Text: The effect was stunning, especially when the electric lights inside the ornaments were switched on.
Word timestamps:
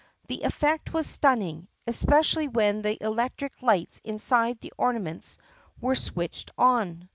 The 0.25 0.41
effect 0.41 0.93
was 0.93 1.05
stunning, 1.05 1.67
especially 1.85 2.47
when 2.47 2.81
the 2.81 2.97
electric 3.05 3.61
lights 3.61 4.01
inside 4.03 4.59
the 4.59 4.73
ornaments 4.75 5.37
were 5.79 5.93
switched 5.93 6.49
on. 6.57 7.07